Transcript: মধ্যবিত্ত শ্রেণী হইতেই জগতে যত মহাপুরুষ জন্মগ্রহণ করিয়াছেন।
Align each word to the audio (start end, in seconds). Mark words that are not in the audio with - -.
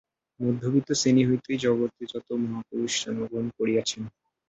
মধ্যবিত্ত 0.39 0.89
শ্রেণী 0.93 1.23
হইতেই 1.29 1.57
জগতে 1.65 2.01
যত 2.13 2.27
মহাপুরুষ 2.43 2.93
জন্মগ্রহণ 3.01 3.47
করিয়াছেন। 3.57 4.01